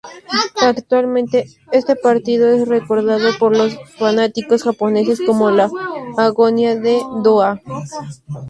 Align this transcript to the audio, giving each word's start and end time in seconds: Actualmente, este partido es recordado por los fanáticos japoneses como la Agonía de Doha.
Actualmente, 0.67 1.45
este 1.71 1.95
partido 1.95 2.49
es 2.49 2.67
recordado 2.67 3.37
por 3.37 3.55
los 3.55 3.77
fanáticos 3.99 4.63
japoneses 4.63 5.21
como 5.23 5.51
la 5.51 5.69
Agonía 6.17 6.75
de 6.75 6.97
Doha. 7.21 7.61